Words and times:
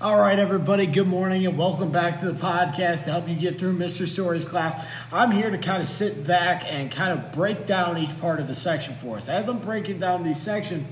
All 0.00 0.16
right, 0.16 0.38
everybody, 0.38 0.86
good 0.86 1.08
morning 1.08 1.44
and 1.44 1.58
welcome 1.58 1.90
back 1.90 2.20
to 2.20 2.30
the 2.30 2.40
podcast 2.40 3.06
to 3.06 3.10
help 3.10 3.28
you 3.28 3.34
get 3.34 3.58
through 3.58 3.76
Mr. 3.76 4.06
Story's 4.06 4.44
class. 4.44 4.86
I'm 5.10 5.32
here 5.32 5.50
to 5.50 5.58
kind 5.58 5.82
of 5.82 5.88
sit 5.88 6.24
back 6.24 6.62
and 6.72 6.88
kind 6.88 7.18
of 7.18 7.32
break 7.32 7.66
down 7.66 7.98
each 7.98 8.16
part 8.20 8.38
of 8.38 8.46
the 8.46 8.54
section 8.54 8.94
for 8.94 9.16
us. 9.16 9.28
As 9.28 9.48
I'm 9.48 9.58
breaking 9.58 9.98
down 9.98 10.22
these 10.22 10.40
sections, 10.40 10.86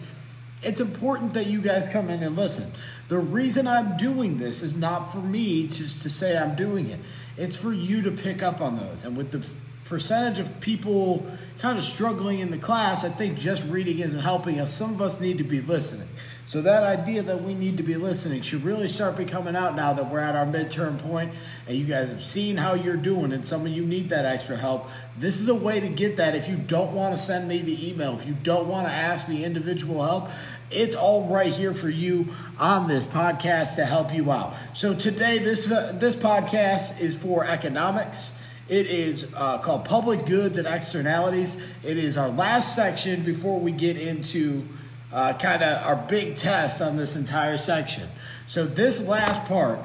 it's 0.61 0.81
important 0.81 1.35
that 1.35 1.47
you 1.47 1.61
guys 1.61 1.89
come 1.89 2.11
in 2.11 2.21
and 2.25 2.35
listen. 2.35 2.73
The 3.07 3.19
reason 3.19 3.69
I'm 3.69 3.97
doing 3.97 4.39
this 4.39 4.61
is 4.61 4.77
not 4.77 5.13
for 5.13 5.19
me 5.19 5.69
just 5.69 6.03
to 6.03 6.11
say 6.11 6.37
I'm 6.37 6.57
doing 6.57 6.89
it, 6.89 6.99
it's 7.37 7.55
for 7.55 7.73
you 7.73 8.03
to 8.03 8.11
pick 8.11 8.43
up 8.43 8.61
on 8.61 8.75
those. 8.75 9.05
And 9.05 9.17
with 9.17 9.31
the 9.31 9.47
percentage 9.89 10.41
of 10.41 10.61
people 10.61 11.27
kind 11.59 11.79
of 11.79 11.85
struggling 11.85 12.41
in 12.41 12.51
the 12.51 12.59
class, 12.59 13.05
I 13.05 13.09
think 13.09 13.39
just 13.39 13.65
reading 13.65 14.01
isn't 14.01 14.21
helping 14.21 14.61
us. 14.61 14.75
Some 14.75 14.95
of 14.95 15.01
us 15.01 15.21
need 15.21 15.39
to 15.39 15.45
be 15.45 15.61
listening. 15.61 16.09
So 16.45 16.63
that 16.63 16.85
idea 16.85 17.25
that 17.25 17.43
we 17.43 17.55
need 17.55 17.77
to 17.79 17.83
be 17.83 17.97
listening 17.97 18.43
should 18.43 18.63
really 18.63 18.87
start 18.87 19.17
becoming 19.17 19.57
out 19.57 19.75
now 19.75 19.93
that 19.95 20.11
we're 20.11 20.21
at 20.21 20.37
our 20.37 20.47
midterm 20.47 20.97
point 20.97 21.33
and 21.67 21.77
you 21.77 21.85
guys 21.85 22.09
have 22.09 22.23
seen 22.23 22.57
how 22.57 22.75
you're 22.75 22.97
doing 22.97 23.33
and 23.33 23.45
some 23.45 23.63
of 23.63 23.73
you 23.73 23.85
need 23.85 24.11
that 24.11 24.25
extra 24.25 24.57
help. 24.57 24.89
This 25.19 25.41
is 25.41 25.49
a 25.49 25.57
way 25.57 25.81
to 25.81 25.89
get 25.89 26.19
that 26.19 26.37
if 26.37 26.49
you 26.49 26.55
don't 26.55 26.93
want 26.93 27.17
to 27.17 27.23
send 27.23 27.49
me 27.49 27.63
the 27.63 27.89
email, 27.89 28.15
if 28.15 28.27
you 28.27 28.35
don't 28.35 28.69
want 28.69 28.87
to 28.87 28.93
ask 28.93 29.29
me 29.29 29.45
individual 29.45 30.05
help, 30.05 30.29
it's 30.71 30.95
all 30.95 31.27
right 31.27 31.53
here 31.53 31.75
for 31.75 31.89
you 31.89 32.29
on 32.61 32.87
this 32.87 33.07
podcast 33.07 33.75
to 33.77 33.85
help 33.85 34.15
you 34.15 34.31
out. 34.31 34.55
So 34.73 34.95
today 34.95 35.39
this 35.39 35.69
uh, 35.69 35.97
this 35.99 36.15
podcast 36.15 37.01
is 37.01 37.17
for 37.17 37.45
economics. 37.45 38.39
It 38.69 38.87
is 38.87 39.29
uh, 39.35 39.59
called 39.59 39.85
Public 39.85 40.27
Goods 40.27 40.59
and 40.59 40.67
Externalities. 40.67 41.61
It 41.85 41.99
is 41.99 42.17
our 42.17 42.29
last 42.29 42.75
section 42.75 43.23
before 43.23 43.61
we 43.61 43.71
get 43.71 43.97
into 43.97 44.67
uh, 45.13 45.35
kind 45.35 45.63
of 45.63 45.87
our 45.87 45.95
big 45.95 46.37
test 46.37 46.83
on 46.83 46.97
this 46.97 47.15
entire 47.15 47.59
section. 47.59 48.09
So, 48.47 48.67
this 48.67 49.07
last 49.07 49.45
part 49.45 49.79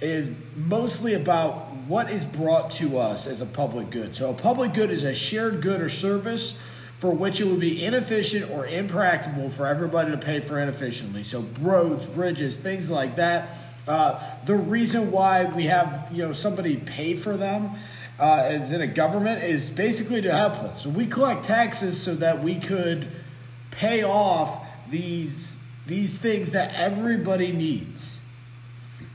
is 0.00 0.30
mostly 0.56 1.14
about 1.14 1.72
what 1.86 2.10
is 2.10 2.24
brought 2.24 2.70
to 2.72 2.98
us 2.98 3.28
as 3.28 3.40
a 3.40 3.46
public 3.46 3.90
good. 3.90 4.16
So, 4.16 4.30
a 4.30 4.34
public 4.34 4.74
good 4.74 4.90
is 4.90 5.04
a 5.04 5.14
shared 5.14 5.62
good 5.62 5.80
or 5.80 5.88
service 5.88 6.60
for 6.98 7.12
which 7.12 7.40
it 7.40 7.46
would 7.46 7.60
be 7.60 7.84
inefficient 7.84 8.50
or 8.50 8.66
impractical 8.66 9.48
for 9.48 9.66
everybody 9.66 10.10
to 10.10 10.18
pay 10.18 10.40
for 10.40 10.58
inefficiently. 10.58 11.22
So, 11.22 11.46
roads, 11.60 12.06
bridges, 12.06 12.56
things 12.56 12.90
like 12.90 13.14
that. 13.14 13.56
Uh, 13.86 14.20
the 14.44 14.56
reason 14.56 15.12
why 15.12 15.44
we 15.44 15.66
have 15.66 16.08
you 16.10 16.26
know 16.26 16.32
somebody 16.32 16.76
pay 16.76 17.14
for 17.14 17.36
them 17.36 17.76
uh, 18.18 18.42
as 18.44 18.70
in 18.70 18.80
a 18.80 18.86
government 18.86 19.42
is 19.42 19.70
basically 19.70 20.22
to 20.22 20.32
help 20.32 20.54
us. 20.54 20.82
So 20.82 20.90
we 20.90 21.06
collect 21.06 21.44
taxes 21.44 22.00
so 22.00 22.14
that 22.16 22.42
we 22.42 22.56
could 22.56 23.08
pay 23.70 24.04
off 24.04 24.66
these 24.90 25.58
these 25.86 26.18
things 26.18 26.52
that 26.52 26.74
everybody 26.78 27.52
needs. 27.52 28.20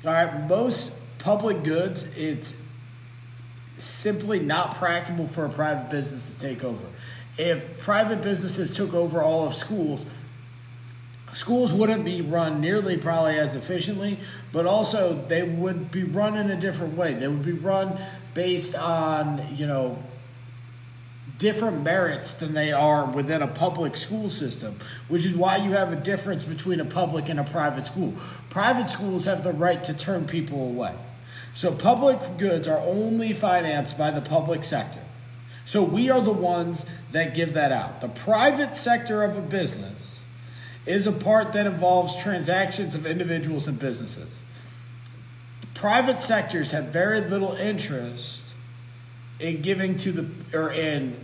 All 0.06 0.12
right, 0.12 0.48
most 0.48 0.96
public 1.18 1.64
goods, 1.64 2.16
it's 2.16 2.56
simply 3.78 4.40
not 4.40 4.76
practical 4.76 5.26
for 5.26 5.46
a 5.46 5.50
private 5.50 5.90
business 5.90 6.34
to 6.34 6.40
take 6.40 6.64
over. 6.64 6.86
If 7.38 7.78
private 7.80 8.22
businesses 8.22 8.76
took 8.76 8.94
over 8.94 9.22
all 9.22 9.48
of 9.48 9.56
schools, 9.56 10.06
schools 11.34 11.74
wouldn't 11.74 12.04
be 12.04 12.22
run 12.22 12.62
nearly 12.62 12.98
probably 12.98 13.38
as 13.38 13.56
efficiently, 13.56 14.20
but 14.52 14.66
also 14.66 15.26
they 15.28 15.44
would 15.44 15.90
be 15.92 16.04
run 16.04 16.38
in 16.38 16.52
a 16.52 16.60
different 16.60 16.96
way. 16.96 17.14
They 17.14 17.28
would 17.28 17.46
be 17.46 17.54
run 17.54 18.00
based 18.34 18.76
on, 18.76 19.56
you 19.56 19.68
know, 19.68 20.02
different 21.38 21.84
merits 21.84 22.34
than 22.34 22.54
they 22.54 22.72
are 22.72 23.06
within 23.06 23.42
a 23.42 23.48
public 23.48 23.96
school 23.98 24.30
system, 24.30 24.78
which 25.08 25.26
is 25.26 25.34
why 25.34 25.58
you 25.58 25.72
have 25.72 25.92
a 25.92 25.96
difference 25.96 26.44
between 26.44 26.80
a 26.80 26.86
public 26.86 27.30
and 27.30 27.40
a 27.40 27.44
private 27.44 27.86
school. 27.86 28.14
Private 28.50 28.90
schools 28.90 29.26
have 29.26 29.44
the 29.44 29.54
right 29.54 29.84
to 29.86 29.94
turn 29.94 30.26
people 30.26 30.62
away. 30.62 30.94
So 31.56 31.72
public 31.74 32.38
goods 32.38 32.68
are 32.68 32.80
only 32.80 33.34
financed 33.34 33.98
by 33.98 34.12
the 34.12 34.22
public 34.22 34.64
sector. 34.64 35.02
So 35.66 35.84
we 35.84 36.10
are 36.10 36.22
the 36.22 36.34
ones 36.34 36.86
that 37.12 37.34
give 37.36 37.54
that 37.54 37.72
out. 37.72 38.02
The 38.02 38.10
private 38.10 38.76
sector 38.76 39.24
of 39.24 39.38
a 39.38 39.42
business 39.42 40.24
is 40.86 41.06
a 41.06 41.12
part 41.12 41.54
that 41.54 41.68
involves 41.68 42.22
transactions 42.22 42.96
of 42.96 43.06
individuals 43.06 43.68
and 43.68 43.78
businesses. 43.78 44.42
Private 45.80 46.22
sectors 46.22 46.72
have 46.72 46.88
very 46.88 47.22
little 47.22 47.54
interest 47.54 48.44
in 49.40 49.62
giving 49.62 49.96
to 49.96 50.12
the 50.12 50.58
or 50.58 50.74
in 50.74 51.16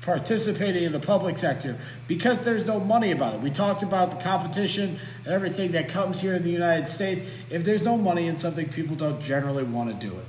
participating 0.00 0.84
in 0.84 0.92
the 0.92 0.98
public 0.98 1.38
sector 1.38 1.76
because 2.06 2.40
there's 2.40 2.64
no 2.64 2.80
money 2.80 3.10
about 3.10 3.34
it. 3.34 3.42
We 3.42 3.50
talked 3.50 3.82
about 3.82 4.10
the 4.10 4.16
competition 4.16 4.98
and 5.26 5.34
everything 5.34 5.72
that 5.72 5.90
comes 5.90 6.22
here 6.22 6.34
in 6.34 6.42
the 6.42 6.50
United 6.50 6.88
States. 6.88 7.22
If 7.50 7.64
there's 7.64 7.82
no 7.82 7.98
money 7.98 8.28
in 8.28 8.38
something, 8.38 8.70
people 8.70 8.96
don't 8.96 9.20
generally 9.20 9.64
want 9.64 9.90
to 9.90 10.06
do 10.06 10.16
it. 10.16 10.24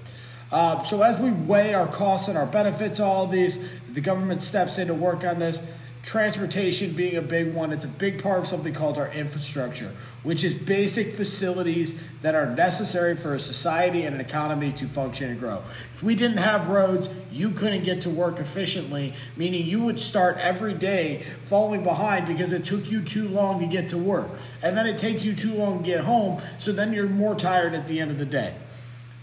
Uh, 0.52 0.84
so 0.84 1.02
as 1.02 1.18
we 1.18 1.32
weigh 1.32 1.74
our 1.74 1.88
costs 1.88 2.28
and 2.28 2.38
our 2.38 2.48
benefits, 2.48 3.00
all 3.00 3.28
these, 3.28 3.66
the 3.94 4.02
government 4.02 4.42
steps 4.42 4.78
in 4.78 4.88
to 4.88 4.94
work 4.94 5.24
on 5.24 5.40
this 5.40 5.64
transportation 6.04 6.94
being 6.94 7.16
a 7.18 7.22
big 7.22 7.54
one. 7.54 7.72
It's 7.74 7.86
a 7.86 7.90
big 7.90 8.24
part 8.24 8.40
of 8.40 8.48
something 8.48 8.74
called 8.74 8.98
our 8.98 9.12
infrastructure, 9.12 9.92
which 10.24 10.44
is 10.44 10.54
basic 10.54 11.14
facilities 11.14 12.02
that 12.22 12.36
are 12.36 12.46
necessary 12.46 13.16
for 13.16 13.36
a 13.36 13.40
society 13.40 14.04
and 14.04 14.16
an 14.16 14.22
economy 14.22 14.72
to 14.74 14.88
function 14.88 15.30
and 15.30 15.40
grow. 15.40 15.62
If 15.94 16.02
we 16.02 16.16
didn't 16.16 16.38
have 16.38 16.70
roads, 16.70 17.10
you 17.32 17.52
couldn't 17.52 17.84
get 17.84 18.02
to 18.02 18.10
work 18.10 18.40
efficiently, 18.40 19.14
meaning 19.36 19.66
you 19.66 19.82
would 19.84 20.00
start 20.00 20.38
every 20.38 20.74
day 20.74 21.26
falling 21.44 21.84
behind 21.84 22.28
because 22.28 22.54
it 22.54 22.64
took 22.64 22.90
you 22.90 23.02
too 23.02 23.28
long 23.28 23.60
to 23.60 23.68
get 23.68 23.90
to 23.90 23.98
work. 23.98 24.30
And 24.62 24.78
then 24.78 24.88
it 24.88 24.98
takes 24.98 25.26
you 25.26 25.36
too 25.36 25.54
long 25.54 25.80
to 25.80 25.86
get 25.86 26.06
home, 26.06 26.42
so 26.58 26.72
then 26.72 26.94
you're 26.94 27.10
more 27.10 27.36
tired 27.36 27.74
at 27.74 27.88
the 27.88 28.00
end 28.00 28.12
of 28.12 28.18
the 28.18 28.26
day. 28.26 28.56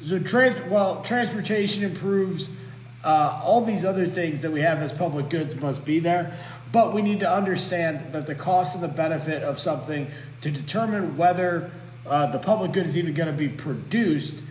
So, 0.02 0.18
trans- 0.18 0.70
well, 0.70 1.00
transportation 1.00 1.82
improves. 1.82 2.50
Uh, 3.06 3.40
all 3.42 3.64
these 3.64 3.84
other 3.84 4.06
things 4.06 4.42
that 4.42 4.50
we 4.50 4.60
have 4.60 4.78
as 4.78 4.92
public 4.92 5.30
goods 5.30 5.54
must 5.56 5.84
be 5.84 5.98
there. 6.00 6.36
But 6.72 6.92
we 6.92 7.00
need 7.00 7.20
to 7.20 7.30
understand 7.30 8.12
that 8.12 8.26
the 8.26 8.34
cost 8.34 8.74
and 8.74 8.82
the 8.82 8.88
benefit 8.88 9.42
of 9.42 9.58
something 9.58 10.10
to 10.40 10.50
determine 10.50 11.16
whether 11.16 11.70
uh, 12.06 12.26
the 12.26 12.38
public 12.38 12.72
good 12.72 12.86
is 12.86 12.96
even 12.96 13.14
going 13.14 13.28
to 13.28 13.32
be 13.32 13.48
produced, 13.48 14.42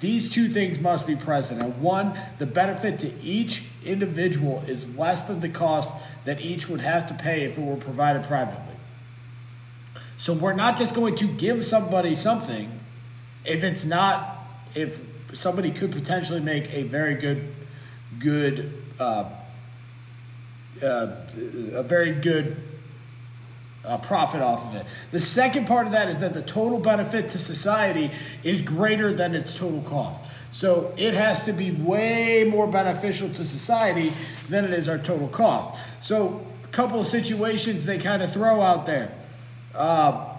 these 0.00 0.30
two 0.30 0.52
things 0.52 0.78
must 0.78 1.06
be 1.06 1.16
present. 1.16 1.62
And 1.62 1.80
one, 1.80 2.18
the 2.38 2.46
benefit 2.46 2.98
to 3.00 3.20
each 3.22 3.64
individual 3.84 4.62
is 4.66 4.94
less 4.96 5.24
than 5.24 5.40
the 5.40 5.48
cost 5.48 5.96
that 6.24 6.40
each 6.40 6.68
would 6.68 6.82
have 6.82 7.06
to 7.06 7.14
pay 7.14 7.44
if 7.44 7.56
it 7.56 7.62
were 7.62 7.76
provided 7.76 8.24
privately. 8.24 8.74
So 10.18 10.32
we're 10.32 10.54
not 10.54 10.76
just 10.76 10.94
going 10.94 11.16
to 11.16 11.26
give 11.26 11.64
somebody 11.64 12.14
something 12.14 12.80
if 13.44 13.62
it's 13.62 13.84
not, 13.84 14.44
if 14.74 15.02
somebody 15.32 15.70
could 15.70 15.92
potentially 15.92 16.40
make 16.40 16.72
a 16.72 16.82
very 16.82 17.14
good, 17.14 17.54
good 18.18 18.82
uh, 18.98 19.30
uh, 20.82 21.16
a 21.72 21.82
very 21.82 22.12
good 22.12 22.56
uh, 23.84 23.98
profit 23.98 24.42
off 24.42 24.66
of 24.66 24.74
it. 24.74 24.86
The 25.10 25.20
second 25.20 25.66
part 25.66 25.86
of 25.86 25.92
that 25.92 26.08
is 26.08 26.18
that 26.18 26.34
the 26.34 26.42
total 26.42 26.78
benefit 26.78 27.28
to 27.30 27.38
society 27.38 28.10
is 28.42 28.60
greater 28.60 29.14
than 29.14 29.34
its 29.34 29.56
total 29.56 29.80
cost. 29.82 30.24
So 30.50 30.92
it 30.96 31.14
has 31.14 31.44
to 31.44 31.52
be 31.52 31.70
way 31.70 32.44
more 32.44 32.66
beneficial 32.66 33.28
to 33.30 33.44
society 33.44 34.12
than 34.48 34.64
it 34.64 34.72
is 34.72 34.88
our 34.88 34.98
total 34.98 35.28
cost. 35.28 35.78
So 36.00 36.46
a 36.64 36.68
couple 36.68 37.00
of 37.00 37.06
situations 37.06 37.86
they 37.86 37.98
kind 37.98 38.22
of 38.22 38.32
throw 38.32 38.60
out 38.60 38.86
there. 38.86 39.12
Uh, 39.74 40.32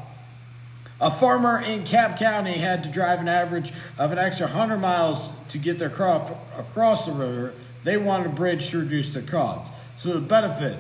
a 1.00 1.12
farmer 1.12 1.62
in 1.62 1.84
Cap 1.84 2.18
County 2.18 2.58
had 2.58 2.84
to 2.84 2.90
drive 2.90 3.20
an 3.20 3.28
average 3.28 3.72
of 4.00 4.12
an 4.12 4.18
extra 4.18 4.48
100 4.48 4.78
miles 4.78 5.32
to 5.50 5.60
get 5.60 5.78
their 5.78 5.92
crop 5.92 6.48
across 6.58 7.06
the 7.06 7.12
river. 7.12 7.54
They 7.84 7.98
wanted 7.98 8.28
a 8.28 8.30
bridge 8.30 8.70
to 8.70 8.80
reduce 8.80 9.10
their 9.10 9.24
costs. 9.24 9.76
So 9.98 10.14
the 10.14 10.20
benefit, 10.20 10.78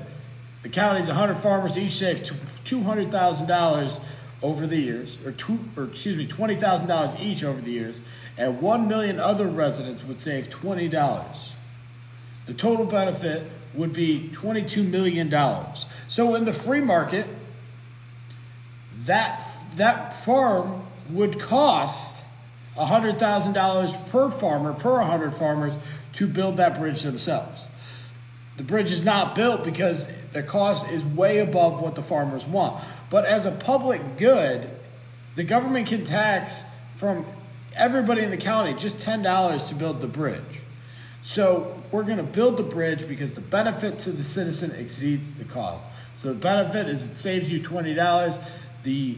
the 0.64 0.70
county's 0.70 1.08
100 1.08 1.36
farmers 1.36 1.78
each 1.78 1.96
save 1.96 2.22
$200,000 2.22 4.00
over 4.44 4.68
the 4.68 4.78
years, 4.78 5.18
or, 5.26 5.32
two, 5.32 5.60
or 5.76 5.86
excuse 5.86 6.16
me, 6.16 6.28
$20,000 6.28 7.20
each 7.20 7.44
over 7.44 7.60
the 7.60 7.72
years, 7.72 8.02
and 8.38 8.62
1 8.62 8.88
million 8.88 9.20
other 9.20 9.48
residents 9.48 10.04
would 10.04 10.22
save 10.22 10.50
$20. 10.50 11.50
The 12.46 12.54
total 12.54 12.86
benefit 12.86 13.50
would 13.74 13.94
be 13.94 14.30
$22 14.34 14.88
million. 14.88 15.34
So 16.08 16.36
in 16.36 16.46
the 16.46 16.54
free 16.54 16.82
market, 16.82 17.28
that, 18.96 19.46
that 19.76 20.14
farm 20.14 20.84
would 21.10 21.40
cost 21.40 22.24
$100,000 22.78 24.10
per 24.10 24.30
farmer, 24.30 24.74
per 24.74 25.00
100 25.00 25.34
farmers, 25.34 25.78
to 26.18 26.28
build 26.28 26.58
that 26.58 26.80
bridge 26.80 27.04
themselves. 27.04 27.68
The 28.58 28.64
bridge 28.64 28.92
is 28.92 29.06
not 29.06 29.36
built 29.36 29.64
because 29.64 30.08
the 30.34 30.42
cost 30.42 30.90
is 30.90 31.06
way 31.06 31.38
above 31.38 31.80
what 31.80 31.94
the 31.94 32.02
farmers 32.02 32.44
want. 32.44 32.84
But 33.12 33.26
as 33.26 33.46
a 33.46 33.52
public 33.52 34.18
good, 34.18 34.68
the 35.36 35.44
government 35.44 35.86
can 35.86 36.04
tax 36.04 36.64
from 36.96 37.28
everybody 37.76 38.24
in 38.24 38.32
the 38.32 38.38
county 38.38 38.74
just 38.74 38.98
$10 38.98 39.70
to 39.70 39.76
build 39.76 40.02
the 40.02 40.08
bridge. 40.08 40.62
So 41.22 41.84
we're 41.92 42.04
going 42.04 42.18
to 42.18 42.24
build 42.24 42.58
the 42.58 42.64
bridge 42.64 43.08
because 43.08 43.34
the 43.34 43.42
benefit 43.42 44.00
to 44.00 44.12
the 44.12 44.24
citizen 44.24 44.72
exceeds 44.72 45.34
the 45.34 45.46
cost. 45.46 45.88
So 46.16 46.30
the 46.30 46.40
benefit 46.40 46.90
is 46.90 47.08
it 47.08 47.16
saves 47.16 47.52
you 47.52 47.62
$20. 47.62 48.44
The, 48.82 49.18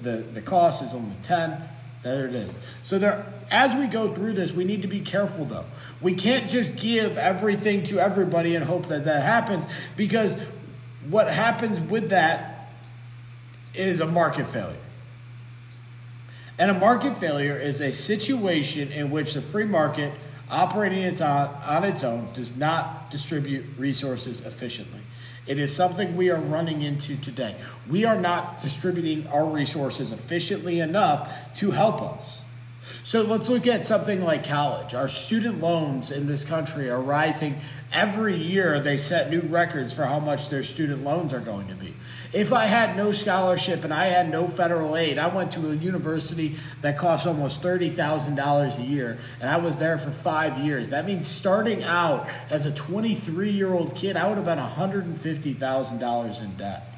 the, 0.00 0.24
the 0.32 0.40
cost 0.40 0.82
is 0.82 0.94
only 0.94 1.16
10 1.22 1.68
There 2.04 2.26
it 2.26 2.34
is. 2.34 2.54
So 2.82 2.98
there, 2.98 3.32
as 3.50 3.74
we 3.74 3.86
go 3.86 4.14
through 4.14 4.34
this, 4.34 4.52
we 4.52 4.64
need 4.64 4.82
to 4.82 4.88
be 4.88 5.00
careful 5.00 5.46
though. 5.46 5.64
We 6.02 6.12
can't 6.12 6.50
just 6.50 6.76
give 6.76 7.16
everything 7.16 7.82
to 7.84 7.98
everybody 7.98 8.54
and 8.54 8.64
hope 8.64 8.88
that 8.88 9.06
that 9.06 9.22
happens 9.22 9.66
because 9.96 10.36
what 11.08 11.32
happens 11.32 11.80
with 11.80 12.10
that 12.10 12.70
is 13.72 14.00
a 14.00 14.06
market 14.06 14.48
failure. 14.48 14.76
And 16.58 16.70
a 16.70 16.74
market 16.74 17.16
failure 17.16 17.56
is 17.56 17.80
a 17.80 17.90
situation 17.90 18.92
in 18.92 19.10
which 19.10 19.32
the 19.32 19.40
free 19.40 19.64
market 19.64 20.12
operating 20.54 21.02
its 21.02 21.20
on, 21.20 21.48
on 21.66 21.84
its 21.84 22.04
own 22.04 22.32
does 22.32 22.56
not 22.56 23.10
distribute 23.10 23.66
resources 23.76 24.46
efficiently. 24.46 25.00
It 25.46 25.58
is 25.58 25.74
something 25.74 26.16
we 26.16 26.30
are 26.30 26.40
running 26.40 26.82
into 26.82 27.16
today. 27.16 27.56
We 27.88 28.04
are 28.04 28.18
not 28.18 28.60
distributing 28.60 29.26
our 29.26 29.44
resources 29.44 30.12
efficiently 30.12 30.80
enough 30.80 31.54
to 31.56 31.72
help 31.72 32.00
us. 32.00 32.43
So 33.06 33.20
let's 33.20 33.50
look 33.50 33.66
at 33.66 33.84
something 33.84 34.24
like 34.24 34.48
college. 34.48 34.94
Our 34.94 35.10
student 35.10 35.60
loans 35.60 36.10
in 36.10 36.26
this 36.26 36.42
country 36.42 36.88
are 36.88 37.02
rising 37.02 37.60
every 37.92 38.34
year. 38.34 38.80
They 38.80 38.96
set 38.96 39.28
new 39.28 39.42
records 39.42 39.92
for 39.92 40.06
how 40.06 40.20
much 40.20 40.48
their 40.48 40.62
student 40.62 41.04
loans 41.04 41.34
are 41.34 41.40
going 41.40 41.68
to 41.68 41.74
be. 41.74 41.94
If 42.32 42.50
I 42.50 42.64
had 42.64 42.96
no 42.96 43.12
scholarship 43.12 43.84
and 43.84 43.92
I 43.92 44.06
had 44.06 44.30
no 44.30 44.48
federal 44.48 44.96
aid, 44.96 45.18
I 45.18 45.26
went 45.26 45.52
to 45.52 45.70
a 45.70 45.74
university 45.74 46.56
that 46.80 46.96
costs 46.96 47.26
almost 47.26 47.60
$30,000 47.60 48.78
a 48.78 48.82
year 48.82 49.18
and 49.38 49.50
I 49.50 49.58
was 49.58 49.76
there 49.76 49.98
for 49.98 50.10
five 50.10 50.56
years. 50.56 50.88
That 50.88 51.04
means 51.04 51.26
starting 51.26 51.82
out 51.82 52.30
as 52.48 52.64
a 52.64 52.72
23 52.72 53.50
year 53.50 53.74
old 53.74 53.94
kid, 53.94 54.16
I 54.16 54.26
would 54.26 54.38
have 54.38 54.46
been 54.46 54.58
$150,000 54.58 56.42
in 56.42 56.56
debt. 56.56 56.93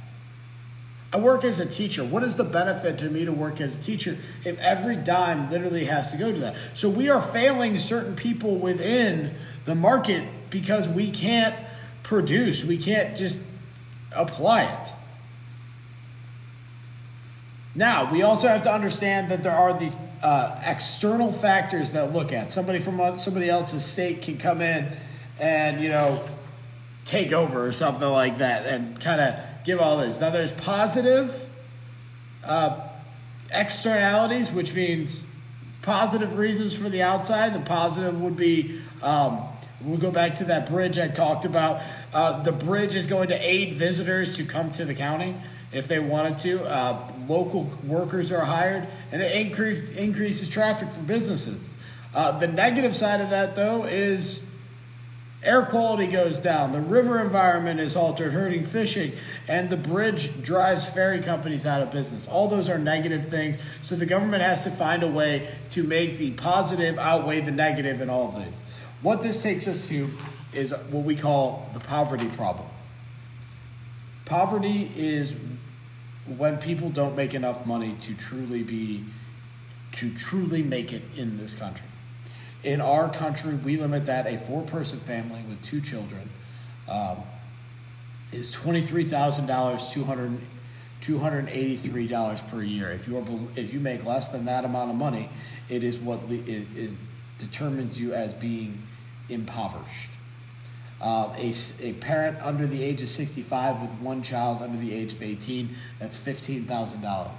I 1.13 1.19
work 1.19 1.45
as 1.45 1.61
a 1.61 1.67
teacher. 1.67 2.05
What 2.05 2.23
is 2.25 2.37
the 2.37 2.45
benefit 2.45 2.99
to 2.99 3.09
me 3.09 3.25
to 3.25 3.33
work 3.33 3.61
as 3.61 3.79
a 3.79 3.83
teacher 3.83 4.19
if 4.45 4.59
every 4.59 4.97
dime 4.97 5.51
literally 5.51 5.85
has 5.85 6.11
to 6.13 6.19
go 6.19 6.33
to 6.33 6.39
that? 6.41 6.57
So 6.75 6.89
we 6.89 7.09
are 7.09 7.23
failing 7.23 7.79
certain 7.79 8.17
people 8.17 8.57
within 8.57 9.35
the 9.65 9.75
market 9.75 10.25
because 10.51 10.89
we 10.89 11.11
can't 11.11 11.55
produce, 12.03 12.65
we 12.65 12.79
can't 12.79 13.17
just 13.17 13.41
apply 14.13 14.65
it. 14.65 14.93
Now, 17.75 18.11
we 18.11 18.23
also 18.23 18.49
have 18.49 18.63
to 18.63 18.73
understand 18.73 19.31
that 19.31 19.43
there 19.43 19.55
are 19.55 19.79
these 19.79 19.95
uh, 20.23 20.61
external 20.65 21.31
factors 21.31 21.91
that 21.91 22.13
look 22.13 22.33
at. 22.33 22.51
Somebody 22.51 22.79
from 22.79 23.17
somebody 23.17 23.51
else's 23.51 23.85
state 23.85 24.23
can 24.23 24.39
come 24.39 24.63
in 24.63 24.97
and, 25.39 25.81
you 25.81 25.91
know, 25.91 26.27
take 27.07 27.33
over 27.33 27.67
or 27.67 27.73
something 27.73 28.09
like 28.09 28.39
that 28.39 28.67
and 28.67 29.01
kind 29.01 29.21
of 29.21 29.41
give 29.65 29.81
all 29.81 29.97
this. 29.99 30.21
Now, 30.21 30.31
there's 30.31 30.53
positive 30.53 31.47
uh, 32.45 32.89
externalities, 33.51 34.53
which 34.53 34.75
means 34.75 35.25
positive 35.83 36.37
reasons 36.37 36.77
for 36.77 36.89
the 36.89 37.03
outside. 37.03 37.55
The 37.55 37.61
positive 37.61 38.21
would 38.21 38.37
be 38.37 38.81
um, 39.03 39.49
we'll 39.81 39.99
go 39.99 40.11
back 40.11 40.35
to 40.37 40.45
that 40.47 40.69
bridge 40.69 40.99
I 40.99 41.09
talked 41.09 41.45
about. 41.45 41.81
Uh, 42.13 42.43
the 42.43 42.53
bridge 42.53 42.95
is 42.95 43.07
going 43.07 43.29
to 43.29 43.37
aid 43.37 43.75
visitors 43.75 44.37
to 44.37 44.45
come 44.45 44.73
to 44.73 44.85
the 44.85 44.95
county 44.95 45.37
if 45.73 45.87
they 45.89 45.99
wanted 45.99 46.39
to. 46.39 46.65
Uh, 46.65 47.13
local 47.29 47.71
workers 47.85 48.33
are 48.33 48.45
hired, 48.45 48.89
and 49.13 49.23
it 49.23 49.33
increase, 49.33 49.97
increases 49.97 50.49
traffic 50.49 50.91
for 50.91 51.03
businesses. 51.03 51.75
Uh, 52.15 52.33
the 52.39 52.49
negative 52.49 52.97
side 52.97 53.21
of 53.21 53.31
that, 53.31 53.55
though, 53.55 53.85
is 53.85 54.46
Air 55.47 55.63
quality 55.63 56.09
goes 56.09 56.41
down. 56.41 56.73
The 56.73 56.81
river 56.81 57.23
environment 57.23 57.79
is 57.79 57.95
altered, 57.95 58.33
hurting 58.33 58.65
fishing, 58.65 59.13
and 59.47 59.71
the 59.71 59.77
bridge 59.77 60.43
drives 60.43 60.89
ferry 60.89 61.21
companies 61.21 61.65
out 61.65 61.81
of 61.81 61.93
business. 61.93 62.27
All 62.27 62.49
those 62.49 62.69
are 62.69 62.79
negative 62.79 63.29
things. 63.29 63.57
So 63.81 63.95
the 63.95 64.07
government 64.07 64.43
has 64.43 64.65
to 64.65 64.71
find 64.71 65.05
a 65.05 65.09
way 65.09 65.55
to 65.71 65.85
make 65.85 66.19
the 66.19 66.33
positive 66.33 66.99
outweigh 66.99 67.43
the 67.43 67.53
negative 67.53 68.01
in 68.01 68.11
all 68.11 68.29
of 68.29 68.45
this. 68.45 68.57
What 69.03 69.23
this 69.23 69.41
takes 69.41 69.69
us 69.69 69.89
to 69.89 70.11
is 70.53 70.73
what 70.91 71.05
we 71.05 71.15
call 71.15 71.71
the 71.73 71.81
poverty 71.81 72.27
problem. 72.27 72.67
Poverty 74.25 74.91
is 74.97 75.37
when 76.27 76.59
people 76.59 76.91
don't 76.91 77.15
make 77.15 77.35
enough 77.35 77.65
money 77.65 77.95
to 78.01 78.15
truly 78.15 78.65
be 78.65 79.05
to 79.93 80.13
truly 80.13 80.63
make 80.63 80.93
it 80.93 81.03
in 81.17 81.39
this 81.39 81.55
country. 81.55 81.87
In 82.67 82.81
our 82.81 83.09
country, 83.09 83.55
we 83.55 83.77
limit 83.77 84.07
that 84.07 84.27
a 84.27 84.37
four 84.37 84.63
person 84.63 84.99
family 84.99 85.41
with 85.49 85.63
two 85.63 85.81
children 85.81 86.29
um, 86.89 87.19
is 88.33 88.53
$23,000, 88.57 90.41
$283 91.01 92.49
per 92.49 92.63
year. 92.65 92.91
If 92.91 93.07
you, 93.07 93.19
are, 93.19 93.25
if 93.55 93.73
you 93.73 93.79
make 93.79 94.05
less 94.05 94.27
than 94.29 94.47
that 94.47 94.65
amount 94.65 94.91
of 94.91 94.97
money, 94.97 95.31
it 95.69 95.85
is 95.85 95.97
what 95.99 96.19
it, 96.29 96.67
it 96.77 96.91
determines 97.39 98.01
you 98.01 98.13
as 98.15 98.33
being 98.33 98.83
impoverished. 99.29 100.11
Uh, 101.01 101.33
a, 101.37 101.55
a 101.83 101.93
parent 101.93 102.37
under 102.43 102.67
the 102.67 102.83
age 102.83 103.01
of 103.01 103.09
65 103.09 103.81
with 103.81 103.93
one 104.01 104.25
child 104.25 104.61
under 104.61 104.79
the 104.79 104.93
age 104.93 105.13
of 105.13 105.23
18, 105.23 105.77
that's 106.01 106.19
$15,000 106.19 107.31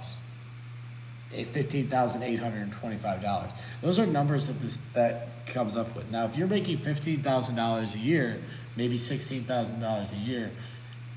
fifteen 1.30 1.88
thousand 1.88 2.22
eight 2.22 2.38
hundred 2.38 2.62
and 2.62 2.72
twenty-five 2.72 3.22
dollars. 3.22 3.52
Those 3.82 3.98
are 3.98 4.06
numbers 4.06 4.46
that 4.46 4.60
this 4.60 4.78
that 4.94 5.46
comes 5.46 5.76
up 5.76 5.94
with. 5.94 6.10
Now, 6.10 6.24
if 6.26 6.36
you're 6.36 6.48
making 6.48 6.78
fifteen 6.78 7.22
thousand 7.22 7.56
dollars 7.56 7.94
a 7.94 7.98
year, 7.98 8.42
maybe 8.76 8.98
sixteen 8.98 9.44
thousand 9.44 9.80
dollars 9.80 10.12
a 10.12 10.16
year, 10.16 10.50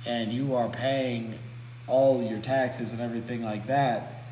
and 0.05 0.33
you 0.33 0.55
are 0.55 0.69
paying 0.69 1.39
all 1.87 2.23
your 2.23 2.39
taxes 2.39 2.91
and 2.91 3.01
everything 3.01 3.43
like 3.43 3.67
that, 3.67 4.23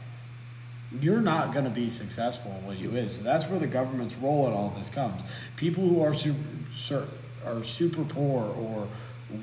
you're 1.01 1.21
not 1.21 1.51
going 1.51 1.65
to 1.65 1.71
be 1.71 1.89
successful 1.89 2.51
in 2.51 2.65
what 2.65 2.77
you 2.77 2.91
is. 2.91 3.17
So 3.17 3.23
that's 3.23 3.45
where 3.47 3.59
the 3.59 3.67
government's 3.67 4.15
role 4.15 4.47
in 4.47 4.53
all 4.53 4.73
this 4.77 4.89
comes. 4.89 5.21
People 5.55 5.87
who 5.87 6.01
are 6.01 6.13
super 6.13 7.07
are 7.45 7.63
super 7.63 8.03
poor 8.03 8.43
or 8.43 8.87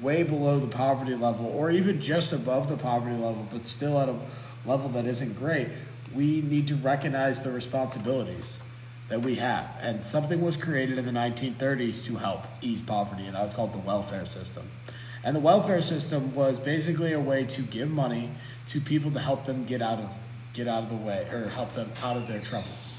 way 0.03 0.23
below 0.23 0.59
the 0.59 0.67
poverty 0.67 1.15
level, 1.15 1.47
or 1.47 1.71
even 1.71 2.00
just 2.00 2.33
above 2.33 2.69
the 2.69 2.77
poverty 2.77 3.15
level, 3.15 3.47
but 3.50 3.67
still 3.67 4.00
at 4.00 4.09
a 4.09 4.17
level 4.65 4.88
that 4.91 5.06
isn't 5.06 5.38
great 5.38 5.69
we 6.17 6.41
need 6.41 6.67
to 6.69 6.75
recognize 6.75 7.43
the 7.43 7.53
responsibilities 7.53 8.61
that 9.09 9.23
we 9.23 9.37
have. 9.37 9.77
And 9.81 10.05
something 10.05 10.41
was 10.41 10.57
created 10.57 10.99
in 10.99 11.07
the 11.07 11.13
1930s 11.13 12.05
to 12.07 12.17
help 12.17 12.45
ease 12.61 12.83
poverty, 12.83 13.27
and 13.27 13.37
that 13.37 13.43
was 13.43 13.55
called 13.55 13.73
the 13.73 13.79
welfare 13.79 14.27
system. 14.27 14.71
And 15.23 15.35
the 15.35 15.41
welfare 15.41 15.83
system 15.83 16.35
was 16.35 16.59
basically 16.59 17.12
a 17.12 17.21
way 17.21 17.45
to 17.45 17.62
give 17.62 17.90
money 17.90 18.31
to 18.69 18.81
people 18.81 19.11
to 19.12 19.21
help 19.21 19.45
them 19.45 19.64
get 19.64 19.83
out 19.83 19.99
of 19.99 20.11
get 20.55 20.67
out 20.67 20.85
of 20.85 20.88
the 20.88 20.97
way 20.97 21.29
or 21.31 21.49
help 21.49 21.73
them 21.75 21.90
out 22.02 22.17
of 22.17 22.26
their 22.26 22.40
troubles. 22.40 22.97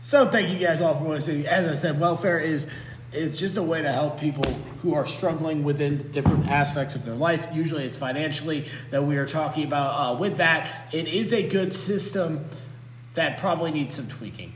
So 0.00 0.28
thank 0.28 0.48
you 0.48 0.58
guys 0.58 0.80
all 0.80 0.98
for 0.98 1.08
listening. 1.08 1.46
As 1.46 1.68
I 1.68 1.74
said, 1.74 2.00
welfare 2.00 2.40
is 2.40 2.68
is 3.12 3.38
just 3.38 3.56
a 3.56 3.62
way 3.62 3.82
to 3.82 3.92
help 3.92 4.20
people 4.20 4.44
who 4.82 4.94
are 4.94 5.04
struggling 5.04 5.64
within 5.64 6.10
different 6.12 6.48
aspects 6.48 6.94
of 6.94 7.04
their 7.04 7.14
life. 7.14 7.48
Usually 7.52 7.84
it's 7.84 7.98
financially 7.98 8.68
that 8.90 9.04
we 9.04 9.16
are 9.16 9.26
talking 9.26 9.64
about. 9.64 9.90
Uh, 9.90 10.18
with 10.18 10.36
that, 10.36 10.88
it 10.92 11.08
is 11.08 11.32
a 11.32 11.46
good 11.48 11.74
system 11.74 12.44
that 13.14 13.38
probably 13.38 13.72
needs 13.72 13.96
some 13.96 14.08
tweaking. 14.08 14.52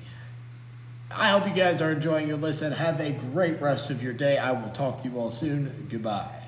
I 1.11 1.31
hope 1.31 1.47
you 1.47 1.55
guys 1.55 1.81
are 1.81 1.93
enjoying 1.93 2.29
your 2.29 2.39
listen. 2.39 2.73
Have 2.73 3.01
a 3.01 3.13
great 3.13 3.61
rest 3.61 3.91
of 3.91 4.03
your 4.03 4.13
day. 4.13 4.39
I 4.39 4.53
will 4.53 4.71
talk 4.71 5.03
to 5.03 5.09
you 5.09 5.19
all 5.19 5.31
soon. 5.31 5.87
Goodbye. 5.91 6.44